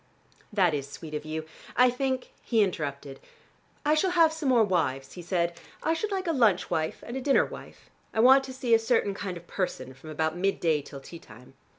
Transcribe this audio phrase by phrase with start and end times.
[0.51, 1.45] "That is sweet of you.
[1.77, 3.19] I think" He interrupted.
[3.85, 5.55] "I shall have some more wives," he said.
[5.83, 7.91] "I should like a lunch wife and a dinner wife.
[8.11, 11.19] I want to see a certain kind of person from about mid day till tea
[11.19, 11.53] time."